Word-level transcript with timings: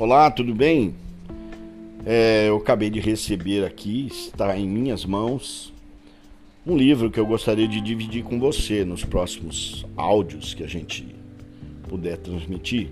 Olá, 0.00 0.30
tudo 0.30 0.54
bem? 0.54 0.94
É, 2.06 2.48
eu 2.48 2.56
acabei 2.56 2.88
de 2.88 2.98
receber 2.98 3.66
aqui, 3.66 4.06
está 4.10 4.56
em 4.56 4.66
minhas 4.66 5.04
mãos, 5.04 5.74
um 6.66 6.74
livro 6.74 7.10
que 7.10 7.20
eu 7.20 7.26
gostaria 7.26 7.68
de 7.68 7.82
dividir 7.82 8.24
com 8.24 8.40
você 8.40 8.82
nos 8.82 9.04
próximos 9.04 9.84
áudios 9.98 10.54
que 10.54 10.64
a 10.64 10.66
gente 10.66 11.06
puder 11.86 12.16
transmitir. 12.16 12.88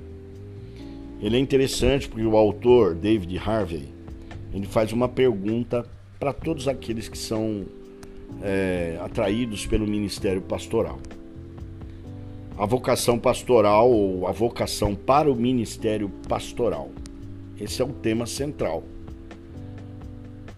Ele 1.23 1.39
é 1.39 1.41
interessante 1.41 2.07
porque 2.07 2.27
o 2.27 2.37
autor, 2.37 2.95
David 2.95 3.39
Harvey, 3.39 3.89
ele 4.53 4.67
faz 4.67 4.93
uma 4.93 5.09
pergunta 5.09 5.87
para 6.21 6.35
todos 6.35 6.69
aqueles 6.69 7.09
que 7.09 7.17
são 7.17 7.65
é, 8.43 8.99
atraídos 9.01 9.67
pelo 9.67 9.87
ministério 9.87 10.43
pastoral 10.43 10.99
a 12.59 12.67
vocação 12.67 13.17
pastoral 13.17 13.89
ou 13.89 14.27
a 14.27 14.33
vocação 14.33 14.93
para 14.93 15.31
o 15.31 15.37
ministério 15.37 16.11
pastoral. 16.29 16.91
Esse 17.59 17.81
é 17.81 17.85
o 17.85 17.93
tema 17.93 18.27
central. 18.27 18.83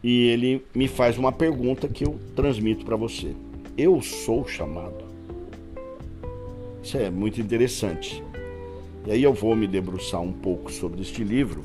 E 0.02 0.28
ele 0.28 0.64
me 0.74 0.88
faz 0.88 1.18
uma 1.18 1.30
pergunta 1.30 1.86
que 1.88 2.06
eu 2.06 2.18
transmito 2.34 2.86
para 2.86 2.96
você. 2.96 3.34
Eu 3.76 4.00
sou 4.00 4.48
chamado? 4.48 5.04
Isso 6.82 6.96
é 6.96 7.10
muito 7.10 7.38
interessante. 7.38 8.24
E 9.06 9.12
aí 9.12 9.22
eu 9.22 9.34
vou 9.34 9.54
me 9.54 9.66
debruçar 9.66 10.22
um 10.22 10.32
pouco 10.32 10.72
sobre 10.72 11.02
este 11.02 11.22
livro 11.22 11.60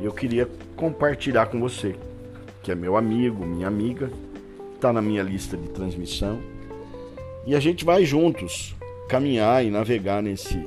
e 0.00 0.04
eu 0.04 0.12
queria 0.12 0.48
compartilhar 0.76 1.46
com 1.46 1.58
você, 1.58 1.96
que 2.62 2.70
é 2.70 2.76
meu 2.76 2.96
amigo, 2.96 3.44
minha 3.44 3.66
amiga, 3.66 4.08
está 4.76 4.92
na 4.92 5.02
minha 5.02 5.24
lista 5.24 5.56
de 5.56 5.68
transmissão. 5.70 6.38
E 7.44 7.56
a 7.56 7.60
gente 7.60 7.84
vai 7.84 8.04
juntos 8.04 8.77
caminhar 9.08 9.64
e 9.64 9.70
navegar 9.70 10.22
nesse 10.22 10.66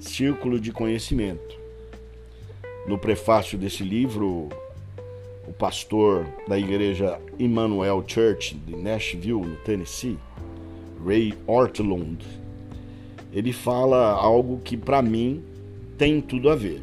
círculo 0.00 0.58
de 0.58 0.72
conhecimento. 0.72 1.58
No 2.86 2.96
prefácio 2.98 3.58
desse 3.58 3.84
livro, 3.84 4.48
o 5.46 5.52
pastor 5.52 6.26
da 6.48 6.58
igreja 6.58 7.20
Emmanuel 7.38 8.02
Church 8.06 8.54
de 8.54 8.74
Nashville, 8.74 9.42
no 9.42 9.56
Tennessee, 9.56 10.16
Ray 11.04 11.34
Ortlund, 11.46 12.24
ele 13.30 13.52
fala 13.52 14.10
algo 14.12 14.60
que 14.64 14.74
para 14.74 15.02
mim 15.02 15.44
tem 15.98 16.22
tudo 16.22 16.48
a 16.48 16.56
ver. 16.56 16.82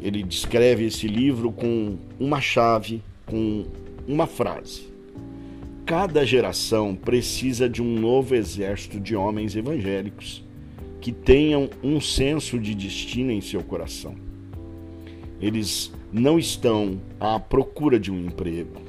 Ele 0.00 0.22
descreve 0.22 0.86
esse 0.86 1.08
livro 1.08 1.50
com 1.50 1.96
uma 2.20 2.40
chave, 2.40 3.02
com 3.26 3.66
uma 4.06 4.28
frase. 4.28 4.93
Cada 5.86 6.24
geração 6.24 6.94
precisa 6.94 7.68
de 7.68 7.82
um 7.82 8.00
novo 8.00 8.34
exército 8.34 8.98
de 8.98 9.14
homens 9.14 9.54
evangélicos 9.54 10.42
que 10.98 11.12
tenham 11.12 11.68
um 11.82 12.00
senso 12.00 12.58
de 12.58 12.74
destino 12.74 13.30
em 13.30 13.42
seu 13.42 13.62
coração. 13.62 14.14
Eles 15.38 15.92
não 16.10 16.38
estão 16.38 16.98
à 17.20 17.38
procura 17.38 18.00
de 18.00 18.10
um 18.10 18.18
emprego. 18.18 18.80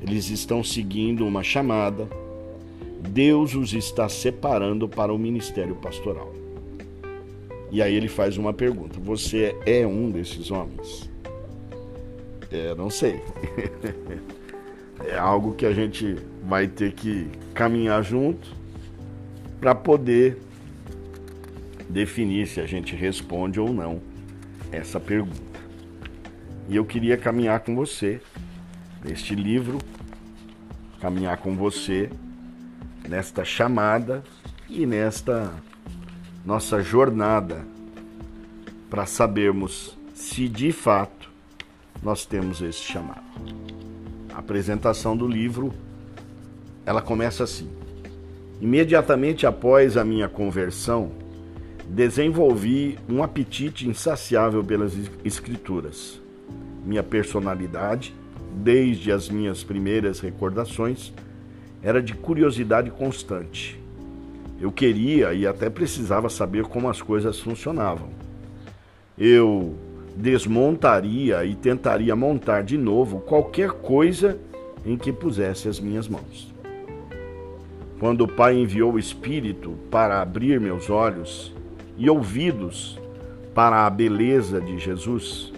Eles 0.00 0.30
estão 0.30 0.64
seguindo 0.64 1.26
uma 1.26 1.42
chamada. 1.42 2.08
Deus 3.10 3.54
os 3.54 3.74
está 3.74 4.08
separando 4.08 4.88
para 4.88 5.12
o 5.12 5.18
ministério 5.18 5.74
pastoral. 5.74 6.32
E 7.70 7.82
aí 7.82 7.94
ele 7.94 8.08
faz 8.08 8.38
uma 8.38 8.54
pergunta: 8.54 8.98
Você 8.98 9.54
é 9.66 9.86
um 9.86 10.10
desses 10.10 10.50
homens? 10.50 11.10
É, 12.50 12.74
não 12.74 12.88
sei. 12.88 13.20
é 15.06 15.18
algo 15.18 15.54
que 15.54 15.66
a 15.66 15.72
gente 15.72 16.16
vai 16.44 16.66
ter 16.66 16.92
que 16.92 17.28
caminhar 17.54 18.02
junto 18.02 18.48
para 19.60 19.74
poder 19.74 20.38
definir 21.88 22.46
se 22.46 22.60
a 22.60 22.66
gente 22.66 22.96
responde 22.96 23.60
ou 23.60 23.72
não 23.72 24.00
essa 24.70 24.98
pergunta. 24.98 25.60
E 26.68 26.76
eu 26.76 26.84
queria 26.84 27.16
caminhar 27.16 27.60
com 27.60 27.74
você 27.74 28.20
neste 29.04 29.34
livro, 29.34 29.78
caminhar 31.00 31.36
com 31.36 31.56
você 31.56 32.08
nesta 33.08 33.44
chamada 33.44 34.22
e 34.68 34.86
nesta 34.86 35.52
nossa 36.44 36.80
jornada 36.80 37.64
para 38.88 39.06
sabermos 39.06 39.96
se 40.14 40.48
de 40.48 40.72
fato 40.72 41.30
nós 42.02 42.24
temos 42.24 42.60
esse 42.60 42.80
chamado. 42.80 43.81
A 44.32 44.38
apresentação 44.38 45.16
do 45.16 45.26
livro, 45.26 45.72
ela 46.86 47.02
começa 47.02 47.44
assim: 47.44 47.68
Imediatamente 48.60 49.46
após 49.46 49.96
a 49.96 50.04
minha 50.04 50.28
conversão, 50.28 51.12
desenvolvi 51.88 52.98
um 53.08 53.22
apetite 53.22 53.88
insaciável 53.88 54.64
pelas 54.64 54.94
escrituras. 55.24 56.20
Minha 56.84 57.02
personalidade, 57.02 58.14
desde 58.54 59.12
as 59.12 59.28
minhas 59.28 59.62
primeiras 59.62 60.20
recordações, 60.20 61.12
era 61.82 62.02
de 62.02 62.14
curiosidade 62.14 62.90
constante. 62.90 63.78
Eu 64.60 64.70
queria 64.70 65.34
e 65.34 65.46
até 65.46 65.68
precisava 65.68 66.28
saber 66.28 66.64
como 66.64 66.88
as 66.88 67.02
coisas 67.02 67.40
funcionavam. 67.40 68.10
Eu 69.18 69.76
desmontaria 70.16 71.44
e 71.44 71.54
tentaria 71.54 72.14
montar 72.14 72.62
de 72.62 72.76
novo 72.76 73.20
qualquer 73.20 73.70
coisa 73.70 74.38
em 74.84 74.96
que 74.96 75.12
pusesse 75.12 75.68
as 75.68 75.80
minhas 75.80 76.08
mãos. 76.08 76.52
Quando 77.98 78.22
o 78.22 78.28
Pai 78.28 78.56
enviou 78.56 78.94
o 78.94 78.98
Espírito 78.98 79.78
para 79.90 80.20
abrir 80.20 80.60
meus 80.60 80.90
olhos 80.90 81.54
e 81.96 82.10
ouvidos 82.10 82.98
para 83.54 83.86
a 83.86 83.90
beleza 83.90 84.60
de 84.60 84.78
Jesus, 84.78 85.52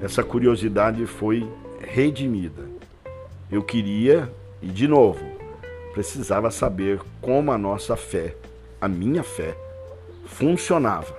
essa 0.00 0.22
curiosidade 0.22 1.06
foi 1.06 1.48
redimida. 1.80 2.64
Eu 3.50 3.62
queria, 3.62 4.30
e 4.60 4.66
de 4.66 4.88
novo, 4.88 5.24
precisava 5.92 6.50
saber 6.50 7.00
como 7.20 7.52
a 7.52 7.58
nossa 7.58 7.94
fé, 7.94 8.34
a 8.80 8.88
minha 8.88 9.22
fé, 9.22 9.56
funcionava. 10.26 11.14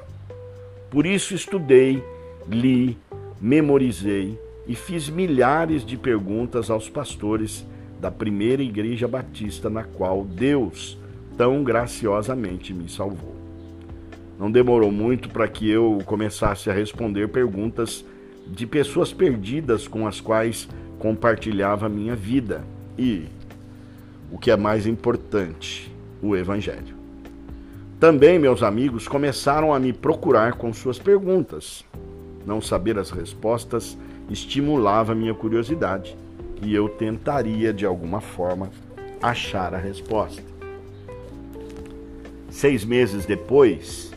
Por 0.89 1.06
isso 1.06 1.33
estudei 1.33 2.03
li, 2.50 2.97
memorizei 3.39 4.39
e 4.67 4.75
fiz 4.75 5.09
milhares 5.09 5.85
de 5.85 5.97
perguntas 5.97 6.69
aos 6.69 6.89
pastores 6.89 7.66
da 8.00 8.11
primeira 8.11 8.61
igreja 8.61 9.07
batista 9.07 9.69
na 9.69 9.83
qual 9.83 10.23
Deus 10.23 10.97
tão 11.38 11.63
graciosamente 11.63 12.73
me 12.73 12.89
salvou. 12.89 13.35
Não 14.39 14.51
demorou 14.51 14.91
muito 14.91 15.29
para 15.29 15.47
que 15.47 15.69
eu 15.69 16.00
começasse 16.06 16.69
a 16.69 16.73
responder 16.73 17.29
perguntas 17.29 18.03
de 18.47 18.67
pessoas 18.67 19.13
perdidas 19.13 19.88
com 19.88 20.07
as 20.07 20.19
quais 20.19 20.67
compartilhava 21.00 21.89
minha 21.89 22.16
vida 22.16 22.63
e, 22.97 23.25
o 24.31 24.38
que 24.38 24.51
é 24.51 24.57
mais 24.57 24.85
importante, 24.85 25.91
o 26.22 26.35
Evangelho. 26.35 26.95
Também 28.00 28.38
meus 28.38 28.62
amigos 28.62 29.07
começaram 29.07 29.73
a 29.73 29.79
me 29.79 29.94
procurar 29.94 30.53
com 30.53 30.73
suas 30.73 31.00
perguntas. 31.00 31.85
Não 32.45 32.61
saber 32.61 32.97
as 32.97 33.09
respostas 33.09 33.97
estimulava 34.29 35.16
minha 35.16 35.33
curiosidade 35.33 36.16
e 36.61 36.73
eu 36.73 36.88
tentaria, 36.88 37.73
de 37.73 37.85
alguma 37.85 38.22
forma, 38.22 38.69
achar 39.22 39.73
a 39.73 39.78
resposta. 39.78 40.44
Seis 42.50 42.85
meses 42.85 43.25
depois 43.25 44.16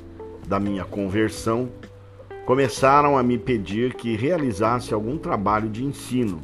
da 0.49 0.59
minha 0.59 0.85
conversão, 0.85 1.69
começaram 2.47 3.19
a 3.19 3.23
me 3.23 3.37
pedir 3.37 3.95
que 3.95 4.17
realizasse 4.17 4.95
algum 4.95 5.19
trabalho 5.19 5.69
de 5.69 5.85
ensino, 5.85 6.43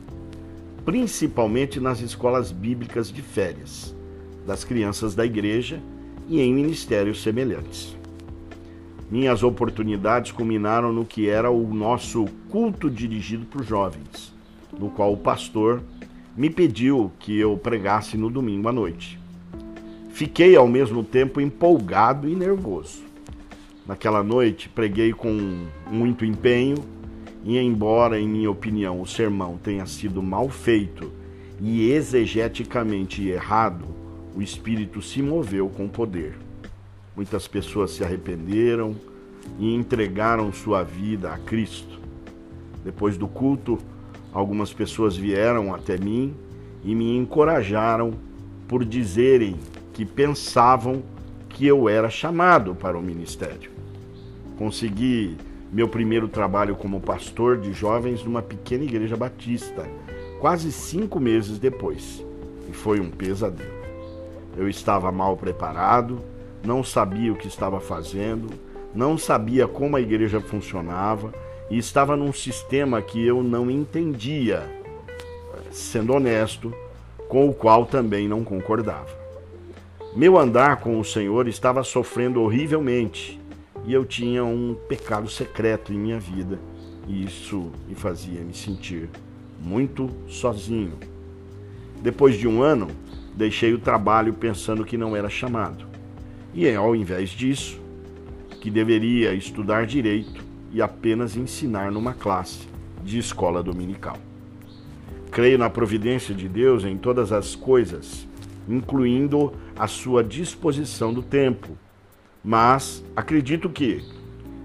principalmente 0.84 1.80
nas 1.80 2.00
escolas 2.00 2.52
bíblicas 2.52 3.10
de 3.10 3.22
férias, 3.22 3.94
das 4.46 4.62
crianças 4.62 5.14
da 5.14 5.24
igreja 5.24 5.80
e 6.28 6.40
em 6.42 6.52
ministérios 6.52 7.22
semelhantes. 7.22 7.96
Minhas 9.14 9.44
oportunidades 9.44 10.32
culminaram 10.32 10.92
no 10.92 11.04
que 11.04 11.28
era 11.28 11.48
o 11.48 11.72
nosso 11.72 12.24
culto 12.50 12.90
dirigido 12.90 13.46
para 13.46 13.60
os 13.60 13.66
jovens, 13.68 14.34
no 14.76 14.90
qual 14.90 15.12
o 15.12 15.16
pastor 15.16 15.80
me 16.36 16.50
pediu 16.50 17.12
que 17.20 17.38
eu 17.38 17.56
pregasse 17.56 18.16
no 18.16 18.28
domingo 18.28 18.68
à 18.68 18.72
noite. 18.72 19.16
Fiquei 20.08 20.56
ao 20.56 20.66
mesmo 20.66 21.04
tempo 21.04 21.40
empolgado 21.40 22.28
e 22.28 22.34
nervoso. 22.34 23.04
Naquela 23.86 24.24
noite, 24.24 24.68
preguei 24.68 25.12
com 25.12 25.64
muito 25.88 26.24
empenho, 26.24 26.78
e 27.44 27.56
embora, 27.56 28.18
em 28.18 28.26
minha 28.28 28.50
opinião, 28.50 29.00
o 29.00 29.06
sermão 29.06 29.56
tenha 29.56 29.86
sido 29.86 30.20
mal 30.20 30.48
feito 30.48 31.12
e 31.60 31.88
exegeticamente 31.88 33.28
errado, 33.28 33.84
o 34.34 34.42
Espírito 34.42 35.00
se 35.00 35.22
moveu 35.22 35.68
com 35.68 35.86
poder. 35.86 36.43
Muitas 37.16 37.46
pessoas 37.46 37.92
se 37.92 38.02
arrependeram 38.02 38.96
e 39.58 39.72
entregaram 39.74 40.52
sua 40.52 40.82
vida 40.82 41.32
a 41.32 41.38
Cristo. 41.38 42.00
Depois 42.84 43.16
do 43.16 43.28
culto, 43.28 43.78
algumas 44.32 44.72
pessoas 44.72 45.16
vieram 45.16 45.74
até 45.74 45.96
mim 45.96 46.34
e 46.82 46.94
me 46.94 47.16
encorajaram 47.16 48.14
por 48.66 48.84
dizerem 48.84 49.56
que 49.92 50.04
pensavam 50.04 51.02
que 51.48 51.66
eu 51.66 51.88
era 51.88 52.10
chamado 52.10 52.74
para 52.74 52.98
o 52.98 53.02
ministério. 53.02 53.70
Consegui 54.58 55.36
meu 55.72 55.88
primeiro 55.88 56.28
trabalho 56.28 56.74
como 56.74 57.00
pastor 57.00 57.58
de 57.58 57.72
jovens 57.72 58.24
numa 58.24 58.42
pequena 58.42 58.84
igreja 58.84 59.16
batista, 59.16 59.88
quase 60.40 60.70
cinco 60.72 61.20
meses 61.20 61.58
depois, 61.58 62.24
e 62.68 62.72
foi 62.72 63.00
um 63.00 63.10
pesadelo. 63.10 63.70
Eu 64.56 64.68
estava 64.68 65.10
mal 65.10 65.36
preparado, 65.36 66.20
não 66.64 66.82
sabia 66.82 67.32
o 67.32 67.36
que 67.36 67.46
estava 67.46 67.80
fazendo, 67.80 68.48
não 68.94 69.18
sabia 69.18 69.66
como 69.68 69.96
a 69.96 70.00
igreja 70.00 70.40
funcionava 70.40 71.32
e 71.70 71.76
estava 71.76 72.16
num 72.16 72.32
sistema 72.32 73.02
que 73.02 73.24
eu 73.24 73.42
não 73.42 73.70
entendia, 73.70 74.62
sendo 75.70 76.12
honesto, 76.14 76.72
com 77.28 77.48
o 77.48 77.54
qual 77.54 77.86
também 77.86 78.28
não 78.28 78.44
concordava. 78.44 79.24
Meu 80.14 80.38
andar 80.38 80.76
com 80.76 81.00
o 81.00 81.04
Senhor 81.04 81.48
estava 81.48 81.82
sofrendo 81.82 82.40
horrivelmente 82.40 83.40
e 83.84 83.92
eu 83.92 84.04
tinha 84.04 84.44
um 84.44 84.76
pecado 84.88 85.28
secreto 85.28 85.92
em 85.92 85.98
minha 85.98 86.20
vida 86.20 86.58
e 87.08 87.24
isso 87.24 87.72
me 87.88 87.94
fazia 87.94 88.40
me 88.40 88.54
sentir 88.54 89.10
muito 89.60 90.08
sozinho. 90.28 90.98
Depois 92.00 92.36
de 92.36 92.46
um 92.46 92.62
ano, 92.62 92.88
deixei 93.34 93.72
o 93.74 93.78
trabalho 93.78 94.32
pensando 94.34 94.84
que 94.84 94.96
não 94.96 95.16
era 95.16 95.28
chamado. 95.28 95.93
E 96.54 96.72
ao 96.72 96.94
invés 96.94 97.30
disso, 97.30 97.80
que 98.60 98.70
deveria 98.70 99.34
estudar 99.34 99.86
direito 99.86 100.44
e 100.72 100.80
apenas 100.80 101.36
ensinar 101.36 101.90
numa 101.90 102.14
classe 102.14 102.68
de 103.04 103.18
escola 103.18 103.62
dominical. 103.62 104.16
Creio 105.32 105.58
na 105.58 105.68
providência 105.68 106.32
de 106.32 106.48
Deus 106.48 106.84
em 106.84 106.96
todas 106.96 107.32
as 107.32 107.56
coisas, 107.56 108.26
incluindo 108.68 109.52
a 109.76 109.88
sua 109.88 110.22
disposição 110.22 111.12
do 111.12 111.22
tempo. 111.22 111.76
Mas 112.42 113.04
acredito 113.16 113.68
que, 113.68 114.04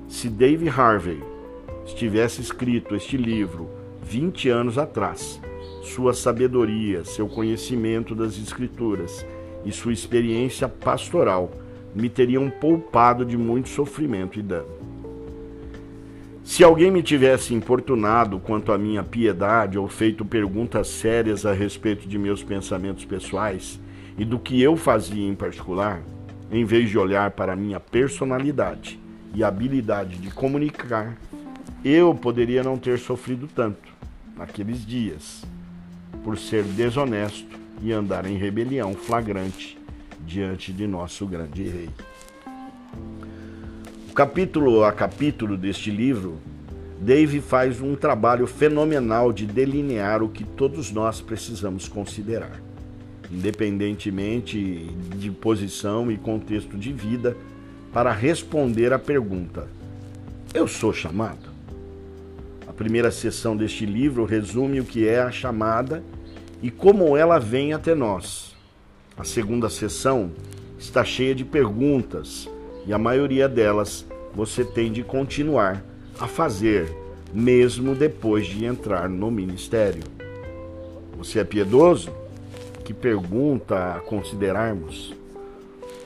se 0.08 0.30
Dave 0.30 0.70
Harvey 0.70 1.22
tivesse 1.96 2.40
escrito 2.40 2.96
este 2.96 3.18
livro 3.18 3.68
20 4.04 4.48
anos 4.50 4.78
atrás, 4.78 5.42
sua 5.82 6.14
sabedoria, 6.14 7.04
seu 7.04 7.28
conhecimento 7.28 8.14
das 8.14 8.38
Escrituras 8.38 9.26
e 9.66 9.72
sua 9.72 9.92
experiência 9.92 10.70
pastoral 10.70 11.52
me 11.96 12.10
teriam 12.10 12.50
poupado 12.50 13.26
de 13.26 13.38
muito 13.38 13.70
sofrimento 13.70 14.40
e 14.40 14.42
dano. 14.42 14.80
Se 16.44 16.64
alguém 16.64 16.90
me 16.90 17.04
tivesse 17.04 17.54
importunado 17.54 18.40
quanto 18.40 18.72
à 18.72 18.78
minha 18.78 19.04
piedade 19.04 19.78
ou 19.78 19.88
feito 19.88 20.26
perguntas 20.26 20.88
sérias 20.88 21.46
a 21.46 21.54
respeito 21.54 22.08
de 22.08 22.18
meus 22.18 22.44
pensamentos 22.44 23.06
pessoais, 23.06 23.80
e 24.18 24.26
do 24.26 24.38
que 24.38 24.62
eu 24.62 24.76
fazia 24.76 25.26
em 25.26 25.34
particular, 25.34 26.02
em 26.52 26.66
vez 26.66 26.90
de 26.90 26.98
olhar 26.98 27.32
para 27.32 27.54
a 27.54 27.56
minha 27.56 27.80
personalidade 27.80 29.00
e 29.34 29.44
habilidade 29.44 30.18
de 30.18 30.30
comunicar, 30.30 31.18
eu 31.86 32.14
poderia 32.14 32.62
não 32.62 32.78
ter 32.78 33.00
sofrido 33.00 33.48
tanto 33.48 33.88
naqueles 34.36 34.86
dias 34.86 35.46
por 36.24 36.38
ser 36.38 36.64
desonesto 36.64 37.58
e 37.82 37.94
andar 37.94 38.26
em 38.26 38.36
rebelião 38.36 38.94
flagrante 38.94 39.79
diante 40.30 40.72
de 40.72 40.88
nosso 40.88 41.26
grande 41.26 41.64
rei. 41.64 41.90
O 44.10 44.14
capítulo 44.14 44.84
a 44.84 44.92
capítulo 44.92 45.58
deste 45.58 45.92
livro, 45.92 46.38
Dave 47.02 47.42
faz 47.42 47.82
um 47.82 47.96
trabalho 47.96 48.48
fenomenal 48.48 49.34
de 49.34 49.46
delinear 49.46 50.24
o 50.24 50.30
que 50.30 50.44
todos 50.44 50.92
nós 50.92 51.20
precisamos 51.20 51.88
considerar 51.88 52.70
independentemente 53.32 54.90
de 55.16 55.30
posição 55.32 56.12
e 56.12 56.18
contexto 56.18 56.78
de 56.78 56.92
vida, 56.92 57.38
para 57.94 58.12
responder 58.12 58.94
à 58.94 59.00
pergunta: 59.00 59.68
Eu 60.54 60.68
sou 60.68 60.94
chamado? 60.94 61.50
A 62.68 62.74
primeira 62.74 63.12
sessão 63.12 63.56
deste 63.56 63.86
livro 63.86 64.26
resume 64.26 64.80
o 64.80 64.86
que 64.86 65.08
é 65.08 65.20
a 65.20 65.32
chamada 65.32 66.04
e 66.62 66.72
como 66.72 67.16
ela 67.16 67.40
vem 67.40 67.74
até 67.74 67.94
nós. 67.94 68.49
A 69.20 69.24
segunda 69.24 69.70
sessão 69.70 70.32
está 70.80 71.04
cheia 71.04 71.36
de 71.36 71.46
perguntas 71.46 72.50
e 72.88 72.94
a 72.94 72.98
maioria 72.98 73.48
delas 73.48 74.06
você 74.34 74.64
tem 74.64 74.92
de 74.92 75.04
continuar 75.04 75.84
a 76.20 76.28
fazer, 76.28 76.92
mesmo 77.32 77.94
depois 77.94 78.48
de 78.48 78.66
entrar 78.66 79.08
no 79.08 79.30
ministério. 79.30 80.04
Você 81.18 81.40
é 81.40 81.44
piedoso? 81.44 82.12
que 82.90 82.94
pergunta 82.96 83.98
a 83.98 84.00
considerarmos: 84.00 85.14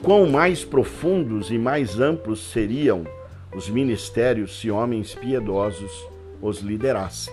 quão 0.02 0.26
mais 0.26 0.66
profundos 0.66 1.50
e 1.50 1.56
mais 1.56 1.98
amplos 1.98 2.50
seriam 2.52 3.06
os 3.54 3.70
ministérios 3.70 4.60
se 4.60 4.70
homens 4.70 5.14
piedosos 5.14 6.06
os 6.42 6.58
liderassem? 6.58 7.32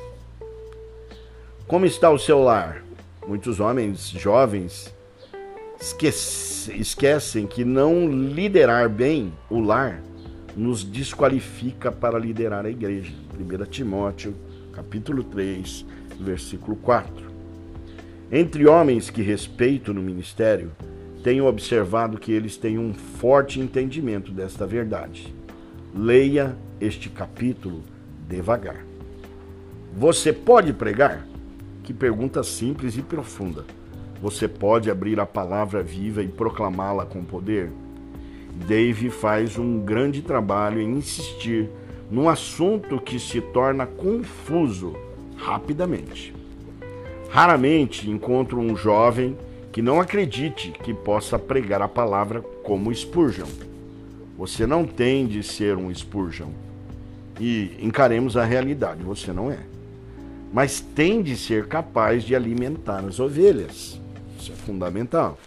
Como 1.67 1.85
está 1.85 2.09
o 2.09 2.17
seu 2.17 2.41
lar? 2.41 2.81
Muitos 3.27 3.59
homens 3.59 4.07
jovens 4.11 4.95
esquecem 5.81 7.47
que 7.47 7.65
não 7.65 8.07
liderar 8.07 8.87
bem 8.87 9.33
o 9.49 9.59
lar 9.59 9.99
nos 10.55 10.83
desqualifica 10.83 11.91
para 11.91 12.19
liderar 12.19 12.65
a 12.65 12.69
igreja. 12.69 13.11
1 13.39 13.65
Timóteo, 13.65 14.35
capítulo 14.73 15.23
3, 15.23 15.85
versículo 16.19 16.75
4. 16.77 17.31
Entre 18.31 18.67
homens 18.67 19.09
que 19.09 19.23
respeito 19.23 19.91
no 19.93 20.03
ministério, 20.03 20.71
tenho 21.23 21.45
observado 21.45 22.17
que 22.17 22.31
eles 22.31 22.57
têm 22.57 22.77
um 22.77 22.93
forte 22.93 23.59
entendimento 23.59 24.31
desta 24.31 24.67
verdade. 24.67 25.33
Leia 25.95 26.55
este 26.79 27.09
capítulo 27.09 27.83
devagar. 28.29 28.85
Você 29.97 30.31
pode 30.31 30.73
pregar? 30.73 31.27
Que 31.83 31.93
pergunta 31.93 32.43
simples 32.43 32.97
e 32.97 33.01
profunda. 33.01 33.65
Você 34.21 34.47
pode 34.47 34.91
abrir 34.91 35.19
a 35.19 35.25
palavra 35.25 35.81
viva 35.81 36.21
e 36.21 36.27
proclamá-la 36.27 37.05
com 37.07 37.23
poder? 37.23 37.71
Dave 38.67 39.09
faz 39.09 39.57
um 39.57 39.79
grande 39.79 40.21
trabalho 40.21 40.79
em 40.79 40.97
insistir 40.97 41.67
num 42.11 42.29
assunto 42.29 42.99
que 42.99 43.17
se 43.17 43.41
torna 43.41 43.87
confuso 43.87 44.95
rapidamente. 45.35 46.35
Raramente 47.31 48.09
encontro 48.09 48.59
um 48.59 48.75
jovem 48.75 49.35
que 49.71 49.81
não 49.81 49.99
acredite 49.99 50.71
que 50.83 50.93
possa 50.93 51.39
pregar 51.39 51.81
a 51.81 51.87
palavra 51.87 52.41
como 52.41 52.93
Spurgeon. 52.93 53.47
Você 54.37 54.67
não 54.67 54.85
tem 54.85 55.25
de 55.25 55.41
ser 55.41 55.77
um 55.77 55.93
Spurgeon. 55.93 56.49
E 57.39 57.71
encaremos 57.79 58.37
a 58.37 58.43
realidade, 58.43 59.01
você 59.01 59.31
não 59.31 59.49
é. 59.49 59.59
Mas 60.53 60.81
tem 60.81 61.23
de 61.23 61.37
ser 61.37 61.67
capaz 61.67 62.23
de 62.23 62.35
alimentar 62.35 62.99
as 62.99 63.19
ovelhas. 63.19 64.00
Isso 64.41 64.53
é 64.53 64.55
fundamental. 64.55 65.37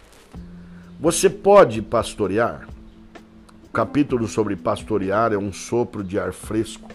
Você 1.01 1.29
pode 1.29 1.81
pastorear? 1.81 2.65
O 3.65 3.69
capítulo 3.69 4.25
sobre 4.25 4.55
pastorear 4.55 5.33
é 5.33 5.37
um 5.37 5.51
sopro 5.51 6.01
de 6.01 6.17
ar 6.17 6.31
fresco 6.31 6.89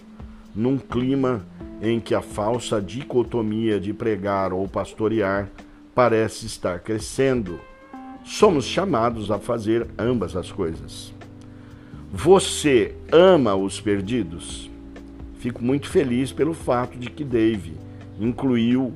num 0.55 0.79
clima 0.79 1.45
em 1.79 1.99
que 1.99 2.15
a 2.15 2.21
falsa 2.23 2.81
dicotomia 2.81 3.79
de 3.79 3.93
pregar 3.93 4.51
ou 4.51 4.67
pastorear 4.67 5.47
parece 5.93 6.47
estar 6.47 6.79
crescendo. 6.79 7.59
Somos 8.25 8.65
chamados 8.65 9.29
a 9.29 9.37
fazer 9.37 9.87
ambas 9.95 10.35
as 10.35 10.51
coisas. 10.51 11.13
Você 12.11 12.95
ama 13.11 13.53
os 13.53 13.79
perdidos? 13.79 14.71
Fico 15.37 15.63
muito 15.63 15.87
feliz 15.87 16.31
pelo 16.31 16.55
fato 16.55 16.97
de 16.97 17.11
que 17.11 17.23
Dave 17.23 17.77
incluiu 18.19 18.95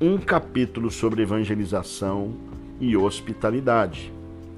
um 0.00 0.18
capítulo 0.18 0.90
sobre 0.90 1.22
evangelização 1.22 2.34
e 2.80 2.96
hospitalidade. 2.96 4.12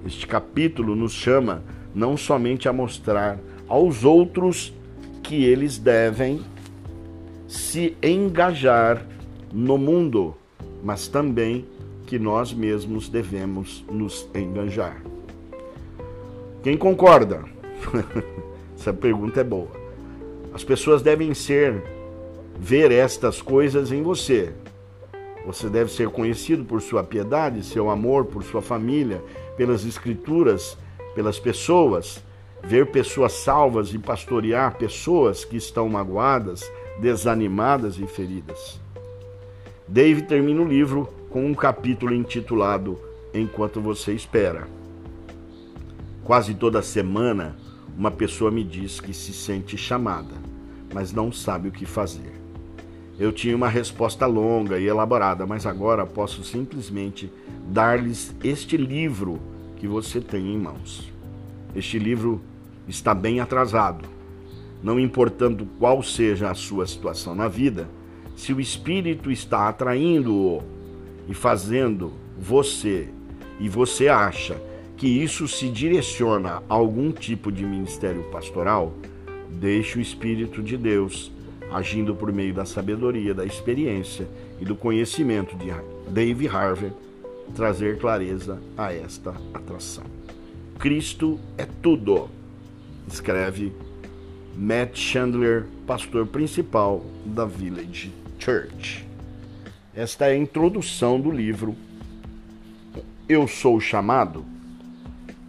Este 0.05 0.26
capítulo 0.26 0.97
nos 0.97 1.12
chama 1.12 1.62
não 1.95 2.16
somente 2.16 2.69
a 2.69 2.73
mostrar 2.73 3.38
aos 3.69 4.05
outros 4.05 4.73
que 5.23 5.45
eles 5.45 5.78
devem 5.78 6.40
se 7.47 7.97
engajar 8.02 9.05
no 9.52 9.76
mundo, 9.76 10.35
mas 10.83 11.07
também 11.07 11.66
que 12.07 12.19
nós 12.19 12.52
mesmos 12.52 13.09
devemos 13.09 13.85
nos 13.90 14.28
engajar. 14.35 15.02
Quem 16.62 16.76
concorda? 16.76 17.45
Essa 18.78 18.93
pergunta 18.93 19.40
é 19.40 19.45
boa. 19.45 19.71
As 20.55 20.64
pessoas 20.64 21.02
devem 21.02 21.35
ser 21.35 21.83
ver 22.59 22.90
estas 22.90 23.43
coisas 23.43 23.93
em 23.93 24.02
você. 24.02 24.55
Você 25.47 25.71
deve 25.71 25.93
ser 25.93 26.09
conhecido 26.09 26.65
por 26.65 26.83
sua 26.83 27.05
piedade, 27.05 27.62
seu 27.62 27.88
amor 27.88 28.25
por 28.25 28.43
sua 28.43 28.61
família, 28.61 29.23
pelas 29.57 29.85
escrituras, 29.85 30.76
pelas 31.15 31.38
pessoas, 31.38 32.21
ver 32.65 32.91
pessoas 32.91 33.33
salvas 33.33 33.95
e 33.95 33.99
pastorear 33.99 34.76
pessoas 34.76 35.45
que 35.45 35.57
estão 35.57 35.88
magoadas, 35.88 36.69
desanimadas 37.00 37.97
e 37.97 38.09
feridas. 38.09 38.81
Dave 39.87 40.23
termina 40.23 40.61
o 40.61 40.69
livro 40.69 41.09
com 41.31 41.47
um 41.47 41.55
capítulo 41.55 42.12
intitulado 42.12 42.99
Enquanto 43.33 43.81
Você 43.81 44.12
Espera. 44.12 44.67
Quase 46.25 46.55
toda 46.55 46.83
semana, 46.83 47.57
uma 47.97 48.11
pessoa 48.11 48.50
me 48.50 48.65
diz 48.65 49.00
que 49.00 49.15
se 49.15 49.33
sente 49.33 49.76
chamada, 49.76 50.35
mas 50.93 51.12
não 51.12 51.31
sabe 51.31 51.69
o 51.69 51.73
que 51.73 51.87
fazer. 51.87 52.46
Eu 53.18 53.32
tinha 53.32 53.56
uma 53.56 53.68
resposta 53.68 54.26
longa 54.26 54.78
e 54.78 54.87
elaborada, 54.87 55.46
mas 55.46 55.64
agora 55.64 56.04
posso 56.04 56.44
simplesmente 56.44 57.32
dar-lhes 57.66 58.35
este 58.44 58.76
livro 58.76 59.40
que 59.76 59.88
você 59.88 60.20
tem 60.20 60.52
em 60.52 60.58
mãos. 60.58 61.11
Este 61.75 61.99
livro 61.99 62.42
está 62.87 63.14
bem 63.14 63.40
atrasado. 63.40 64.06
Não 64.82 65.00
importando 65.00 65.66
qual 65.78 66.02
seja 66.02 66.50
a 66.50 66.54
sua 66.54 66.87
situação 66.87 67.35
na 67.35 67.49
vida, 67.49 67.88
se 68.37 68.52
o 68.52 68.61
Espírito 68.61 69.30
está 69.30 69.68
atraindo-o 69.68 70.62
e 71.26 71.32
fazendo 71.32 72.12
você, 72.38 73.08
e 73.58 73.66
você 73.66 74.08
acha 74.08 74.61
que 74.94 75.06
isso 75.06 75.49
se 75.49 75.70
direciona 75.70 76.62
a 76.68 76.75
algum 76.75 77.11
tipo 77.11 77.50
de 77.50 77.64
ministério 77.64 78.23
pastoral, 78.25 78.92
deixe 79.50 79.99
o 79.99 80.02
Espírito 80.02 80.62
de 80.62 80.76
Deus 80.76 81.32
agindo 81.73 82.14
por 82.14 82.32
meio 82.32 82.54
da 82.54 82.64
sabedoria, 82.64 83.35
da 83.35 83.44
experiência 83.44 84.26
e 84.61 84.64
do 84.64 84.76
conhecimento 84.76 85.56
de 85.56 85.70
Dave 86.11 86.49
Harvey 86.49 86.92
trazer 87.54 87.99
clareza 87.99 88.61
a 88.76 88.92
esta 88.92 89.35
atração. 89.54 90.04
Cristo 90.78 91.38
é 91.56 91.66
tudo, 91.82 92.28
escreve 93.08 93.73
Matt 94.56 94.96
Chandler, 94.99 95.66
pastor 95.87 96.26
principal 96.26 97.04
da 97.25 97.44
Village 97.44 98.12
Church. 98.38 99.06
Esta 99.94 100.26
é 100.26 100.32
a 100.32 100.37
introdução 100.37 101.20
do 101.20 101.30
livro 101.30 101.75
Eu 103.28 103.49
Sou 103.49 103.80
Chamado, 103.80 104.44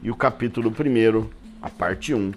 e 0.01 0.09
o 0.09 0.15
capítulo 0.15 0.69
1, 0.69 1.27
a 1.61 1.69
parte 1.69 2.13
1, 2.13 2.31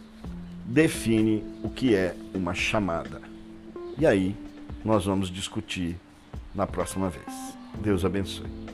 define 0.65 1.45
o 1.63 1.69
que 1.69 1.95
é 1.95 2.17
uma 2.35 2.55
chamada. 2.55 3.30
E 4.01 4.07
aí 4.07 4.35
nós 4.83 5.05
vamos 5.05 5.29
discutir 5.29 5.95
na 6.55 6.67
próxima 6.67 7.11
vez. 7.11 7.27
Deus 7.83 8.03
abençoe. 8.03 8.70